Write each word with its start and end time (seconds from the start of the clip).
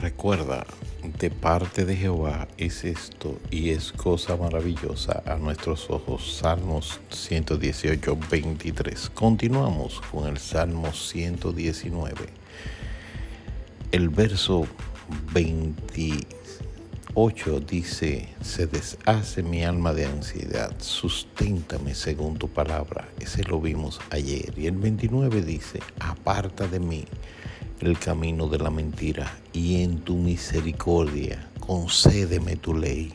Recuerda, 0.00 0.66
de 1.18 1.30
parte 1.30 1.84
de 1.84 1.94
Jehová 1.94 2.48
es 2.56 2.84
esto 2.84 3.38
y 3.50 3.68
es 3.68 3.92
cosa 3.92 4.34
maravillosa 4.34 5.22
a 5.26 5.36
nuestros 5.36 5.90
ojos. 5.90 6.38
Salmos 6.38 7.00
118, 7.10 8.16
23. 8.30 9.10
Continuamos 9.10 10.00
con 10.10 10.26
el 10.26 10.38
Salmo 10.38 10.94
119. 10.94 12.14
El 13.92 14.08
verso 14.08 14.66
28 15.34 17.60
dice, 17.60 18.30
se 18.40 18.66
deshace 18.66 19.42
mi 19.42 19.64
alma 19.64 19.92
de 19.92 20.06
ansiedad, 20.06 20.72
susténtame 20.78 21.94
según 21.94 22.38
tu 22.38 22.48
palabra. 22.48 23.06
Ese 23.18 23.44
lo 23.44 23.60
vimos 23.60 24.00
ayer. 24.08 24.54
Y 24.56 24.66
el 24.66 24.78
29 24.78 25.42
dice, 25.42 25.80
aparta 25.98 26.68
de 26.68 26.80
mí 26.80 27.04
el 27.80 27.98
camino 27.98 28.46
de 28.46 28.58
la 28.58 28.70
mentira 28.70 29.38
y 29.54 29.82
en 29.82 30.00
tu 30.00 30.14
misericordia 30.14 31.48
concédeme 31.60 32.56
tu 32.56 32.74
ley. 32.74 33.12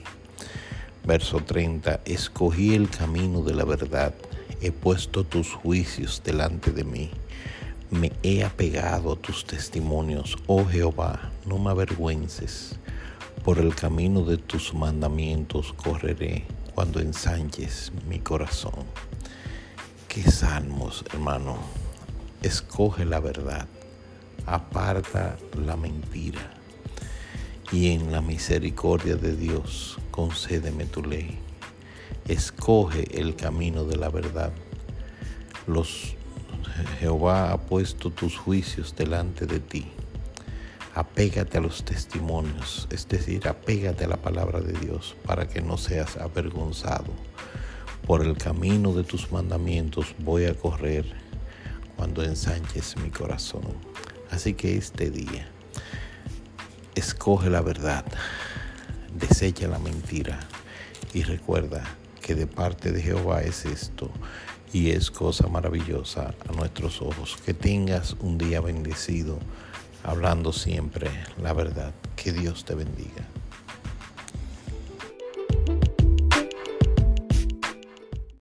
Verso 1.03 1.39
30. 1.39 2.01
Escogí 2.05 2.73
el 2.73 2.89
camino 2.89 3.43
de 3.43 3.53
la 3.53 3.63
verdad, 3.63 4.15
he 4.61 4.71
puesto 4.71 5.23
tus 5.23 5.53
juicios 5.53 6.21
delante 6.23 6.71
de 6.71 6.83
mí. 6.83 7.11
Me 7.91 8.11
he 8.23 8.43
apegado 8.43 9.13
a 9.13 9.15
tus 9.15 9.45
testimonios, 9.45 10.35
oh 10.47 10.65
Jehová, 10.65 11.31
no 11.45 11.59
me 11.59 11.70
avergüences. 11.70 12.75
Por 13.43 13.59
el 13.59 13.75
camino 13.75 14.23
de 14.23 14.37
tus 14.37 14.73
mandamientos 14.73 15.73
correré 15.73 16.45
cuando 16.73 16.99
ensanches 16.99 17.91
mi 18.09 18.17
corazón. 18.17 18.84
Qué 20.07 20.23
salmos, 20.23 21.05
hermano. 21.13 21.57
Escoge 22.41 23.05
la 23.05 23.20
verdad 23.20 23.67
aparta 24.45 25.37
la 25.65 25.76
mentira 25.76 26.51
y 27.71 27.91
en 27.91 28.12
la 28.12 28.21
misericordia 28.21 29.15
de 29.15 29.35
Dios 29.35 29.98
concédeme 30.12 30.85
tu 30.85 31.04
ley. 31.04 31.40
Escoge 32.27 33.20
el 33.20 33.35
camino 33.35 33.84
de 33.84 33.98
la 33.98 34.09
verdad. 34.09 34.51
Los 35.68 36.15
Jehová 36.99 37.51
ha 37.51 37.57
puesto 37.62 38.12
tus 38.12 38.37
juicios 38.37 38.96
delante 38.96 39.46
de 39.46 39.59
ti. 39.59 39.87
Apégate 40.93 41.57
a 41.57 41.62
los 41.62 41.84
testimonios, 41.84 42.87
es 42.90 43.07
decir, 43.07 43.48
apégate 43.48 44.05
a 44.05 44.07
la 44.07 44.18
palabra 44.18 44.62
de 44.62 44.74
Dios 44.74 45.15
para 45.26 45.48
que 45.48 45.62
no 45.62 45.77
seas 45.77 46.18
avergonzado. 46.18 47.12
Por 48.05 48.24
el 48.24 48.37
camino 48.37 48.93
de 48.93 49.04
tus 49.04 49.31
mandamientos 49.31 50.15
voy 50.20 50.46
a 50.46 50.54
correr 50.54 51.05
cuando 51.96 52.24
ensanches 52.24 52.96
mi 52.98 53.09
corazón. 53.09 53.63
Así 54.35 54.53
que 54.53 54.75
este 54.75 55.11
día, 55.11 55.47
escoge 56.93 57.49
la 57.49 57.61
verdad, 57.61 58.03
desecha 59.17 59.65
la 59.69 59.79
mentira 59.79 60.41
y 61.13 61.23
recuerda 61.23 61.85
que 62.21 62.35
de 62.35 62.45
parte 62.45 62.91
de 62.91 63.01
Jehová 63.01 63.43
es 63.43 63.63
esto 63.63 64.11
y 64.73 64.91
es 64.91 65.09
cosa 65.09 65.47
maravillosa 65.47 66.35
a 66.50 66.51
nuestros 66.51 67.01
ojos. 67.01 67.38
Que 67.45 67.53
tengas 67.53 68.17
un 68.19 68.38
día 68.38 68.59
bendecido, 68.59 69.39
hablando 70.03 70.51
siempre 70.51 71.09
la 71.41 71.53
verdad. 71.53 71.94
Que 72.17 72.33
Dios 72.33 72.66
te 72.66 72.75
bendiga. 72.75 73.25